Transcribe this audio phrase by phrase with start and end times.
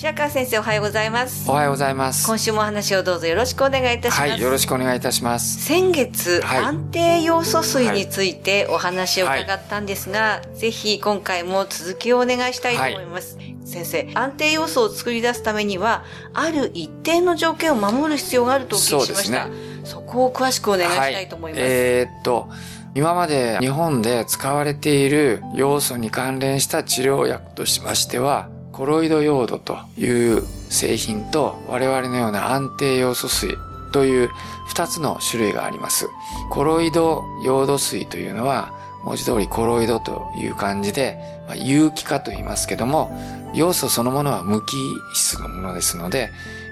[0.00, 2.26] 白川先生おはようございますおはようございます。
[2.26, 5.62] 今週もお話をどうぞよろしくお願いいたします、はい、よろしくお願いいたします。
[5.62, 13.36] 先月、はい安定ヨウ素水についてお話を伺ったんですが、ぜひ今回も続きをお願いしたいと思います。
[13.66, 19.42] 先生、安定要素を作り出すためには、ある一定の条件を守る必要があるとお聞きしました。
[19.44, 19.52] そう
[19.84, 21.60] そこを詳しくお願いしたいと思います。
[21.60, 22.48] はい、えーっと、
[22.94, 28.48] 今まで日本で使われている要素に関連した治療薬としましては、
[28.80, 33.58] コロイドヨードという製品と我々のような安定要素水
[33.92, 34.30] という
[34.68, 36.08] 二つの種類があります。
[36.48, 38.72] コロイドヨード水というのは
[39.04, 43.12] 文字通りコロイドという感じで、まあ有機化と言いますけども、
[43.52, 44.78] 要素そのものは無機
[45.12, 46.30] 質のものですので、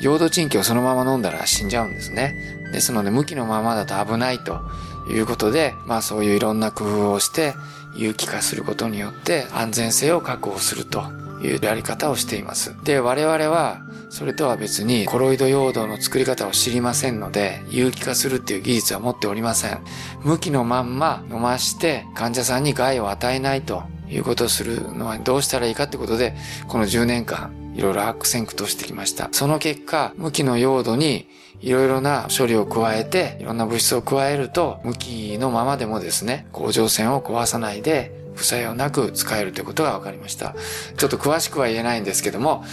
[0.00, 2.34] ヨード鎮気をそのまま飲んだら死んじゃうんですね。
[2.72, 4.62] ですので無機のままだと危ないと
[5.10, 7.52] いうことで、まあそういういろんな工夫をして
[7.94, 12.74] 有機化することによって安全性を確保するというやり方をしています。
[12.84, 19.80] で、我々はそれとは別にコロイドヨードの作り方を知りませんので、有機化するっていう技術は持っておりません。
[20.22, 26.34] 無機のまんま飲まして患者さんに害を与えないということをするのはどうしたらいいかってことで、
[26.68, 29.28] この10年間いろいろ悪戦苦闘してきました。
[29.32, 31.28] その結果、無機のヨードに
[31.60, 40.54] いろいろな処理を加えて、いろんな物質を加えると、無機のままでもですね、甲状腺を壊さないで、副作用なく使えるということが分かりました。
[40.96, 42.64] ちょっと詳しくは言えないんですけども、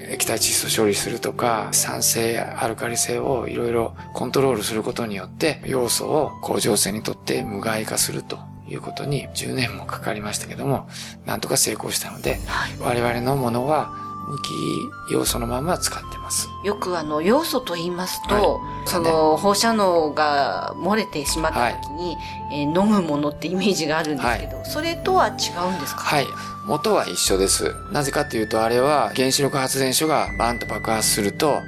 [0.00, 8.38] 液体窒素処理するとか、酸性、アルカリ性をいろいろコントロールすることによって、要素を甲状腺にとって無害化すると
[8.68, 10.88] いうことに10年もかかりましたけども、
[11.26, 12.38] なんとか成功したので、
[12.80, 16.48] 我々のものは無機要素のまま使ってます。
[16.62, 18.44] よくあの、要素と言いますと、はい
[18.86, 22.16] その放射能が漏れてしまった時に、
[22.52, 25.32] えー飲むものってイメージがあるんですけど、それとは違う
[25.76, 26.02] んですか？
[26.02, 26.26] はい。
[26.66, 27.74] 元は一緒です。
[27.92, 31.60] なぜかというと、あれは原子力発電所がバンと爆発すると、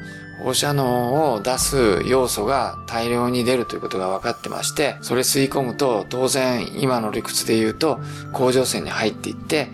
[0.43, 7.99] 放射能を出す要素が大量に出るということが分かってまして、それ吸い込むと、当然今の理屈で言うと、
[8.34, 9.69] 甲状腺に入っていって、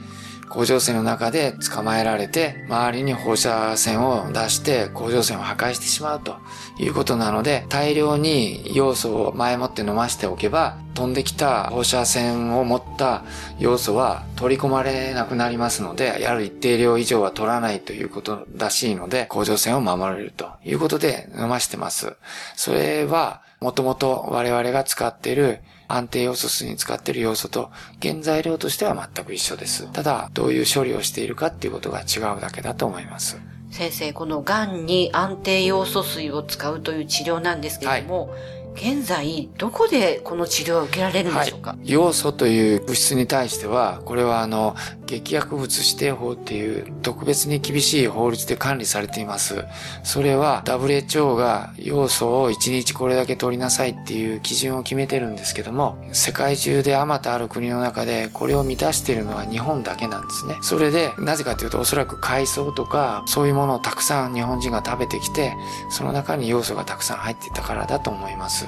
[0.53, 6.37] 甲状腺の中で捕まえられて、周りに放射線を出して甲状腺を破壊してしまうと
[6.79, 13.25] いうことなので、大量に要素を前もって飲ましておけば、飛んできた放射線を持った
[13.59, 22.17] 要素は取り込まれなくなりますので、ある一定量以上は取らないということらしいので、甲状腺を守れるということで飲ましてます。
[22.57, 27.71] それは、もともと我々が使っている安定要素水に使っている要素と
[28.01, 29.91] 原材料としては全く一緒です。
[29.93, 33.39] ただ、どういう処理をしているかっていうことが違うだけだと思います。
[33.71, 38.35] 先生、この癌に安定要素水を使うという治療なんですけれども、
[38.75, 44.75] 現在、どこでこの治療を受けられるんでしょうか、要素という物質に対しては、これはあの、
[45.13, 49.65] 劇薬物指定法っていう特別に厳しい法律で管理されています。
[50.05, 60.57] それは WHO が要素を1日これだけ取りなさいっていう基準を決めてるんですけども、世界中であまたある国の中でこれを満たしているのは日本だけなんですね。
[60.63, 65.53] それで、なぜかというとおそらく海藻とかそういうものをたくさん日本人が食べてきて、
[65.91, 68.67] その中に要素がたくさん入っていたからだと思います。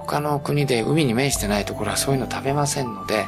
[0.00, 3.26] 他の国で海に面してないところはそういうの食べませんので、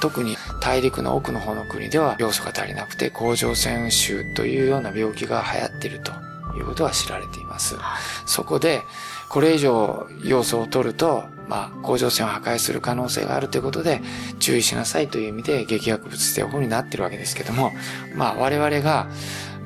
[0.00, 6.12] 特に大陸の奥の方の国では要素が足りなくて甲状腺腫というような病気が流行っていると
[6.56, 7.76] いうことは知られています。
[8.26, 8.82] そこで、
[9.28, 14.00] これ以上要素を取ると、まあ、甲状腺を破壊する可能性があるということで、
[14.38, 17.72] 注意しなさいという意味で、劇薬物指定法になっているわけですけども、
[18.14, 19.08] まあ、我々が、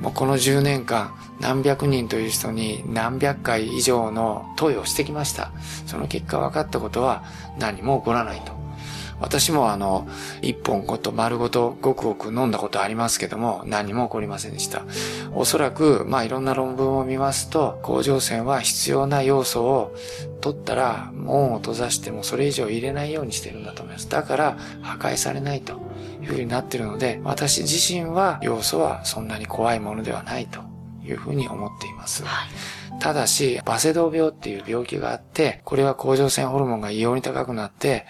[0.01, 5.51] もうこの10年間、何百人という人に何百回以上の問いをしてきました。
[5.87, 7.23] その結果分かったことは
[7.57, 8.62] 何も起こらないと。
[9.23, 10.05] 私もあの、
[10.41, 14.83] 一本ごと丸ごとごくごく飲んだことありますけども、何も起こりませんでした。
[15.33, 19.95] おそらく、まあいろんな論文を見ますと、甲状腺は必要な要素を
[20.41, 24.09] 取ったら、門を閉ざしてもそれ以上入れないようにしてるんだと思います。
[24.09, 25.79] だから、破壊されないと
[26.21, 30.59] いうふうになってるので、私自身は要素はそんなに怖いものではないと
[31.01, 32.25] いうふうに思っています。
[32.25, 38.05] はいただし、バセドウ病っていう病気があって、これは甲状腺ホルモンが異様に高くなって、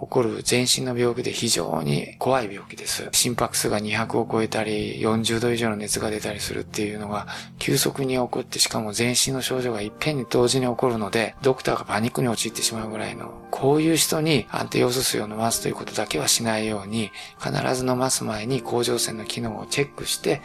[0.00, 3.08] 起こる全身の病気で非常に怖い病気です。
[3.12, 7.26] 心拍数が200を超えたり、40度以上の熱が出たりするっていうのが
[7.58, 20.42] 急速に起こって、しかも全身の症状がいっぺんに同時に起こるので、ドクターがパニックに陥ってしまうぐらいの、こういう人に安定ヨ素水を飲ますということだけはしないように、必ず飲ます前に甲状腺の機能をチェックして、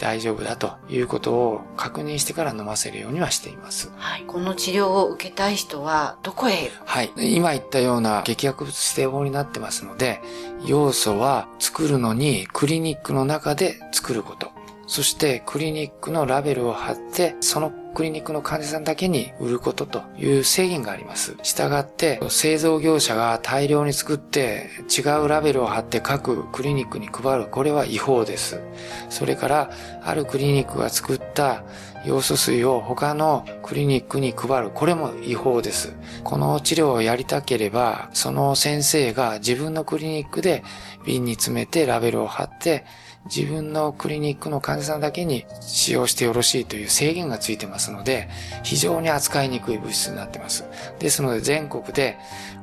[0.00, 3.92] 大丈夫だということを確認してから飲ませるようにはしています。
[3.96, 4.22] はい。
[4.22, 6.72] この治療を受けたい人はどこへ？
[6.86, 7.12] はい。
[7.18, 10.20] 今言ったような劇薬物指定法になってますので、
[10.66, 14.50] 要素は作るのにクリニックの中で作ること。
[14.86, 21.36] そしてクリニックのラベルを貼って、そのクリニックの患者さんだけに売ることという制限があります。
[21.42, 27.46] したがって、製造業者が大量に作って違うラベルを貼って各クリニックに配る。
[27.46, 28.60] これは違法です。
[29.08, 29.70] それから、
[30.02, 31.64] あるクリニックが作った
[32.04, 34.70] 要素水を他のクリニックに配る。
[34.70, 35.94] これも違法です。
[36.24, 40.62] この治療をやりたければ、その先生が自分のクリニックで
[41.04, 42.84] 瓶に詰めてラベルを貼って、
[43.26, 48.28] 自分のクリニックの患者さんだけに使用してよろしいという制限がついてますますので、
[48.62, 50.64] 非常に扱いにくい物質になってます。
[50.98, 52.18] ですので全国で、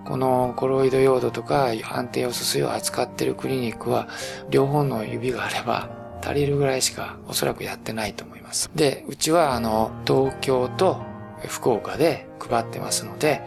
[0.06, 4.08] このコロイドヨードとか安定ヨ素水を扱っているクリニックは、
[4.50, 5.90] 両方の指があれば
[6.22, 8.70] 足りるぐらいしかおそらくやってないと思います。
[8.76, 11.02] で、うちはあの、東京と
[11.48, 13.42] 福岡で配ってますので、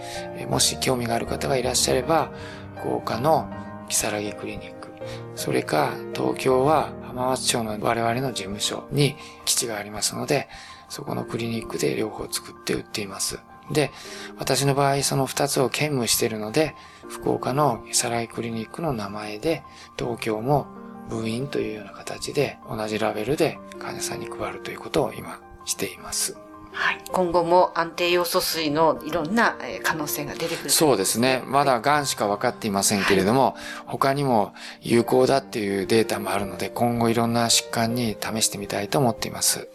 [0.49, 2.33] もし興味がある方がいらっしゃれば、
[2.77, 3.49] 福岡の
[3.89, 4.89] 木更木クリニック、
[5.37, 10.49] それか東京は浜松町の我々の事務所に基地がありますので、
[10.91, 13.41] そこのクリニックで両方作って売っています。
[13.71, 13.93] で、
[14.39, 16.75] 私の場合その二つを兼務しているので、
[17.09, 19.63] 福岡のサライクリニックの名前で、
[19.99, 20.67] 東京も
[21.09, 26.37] 部員というような形で同じラベルで患者さんに配るということを今しています。
[26.73, 27.01] はい。
[27.11, 31.43] 今後も安定要素水のいろんな可能性が出てくるそうですね。
[31.47, 33.55] まだ癌しか分かっていませんけれども、はい、
[33.87, 39.69] 他にも有効だっていうデータもあるので、今後いろんな疾患に試してみたいと思っています。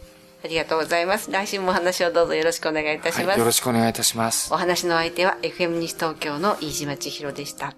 [0.46, 1.30] ありがとうございます。
[1.30, 3.26] 来週もお話をどうぞよろしくお願いいたします。
[3.26, 4.54] はい、よろしくお願いいたします。
[4.54, 7.74] お話の相手は FM 西東京の飯島千尋でした。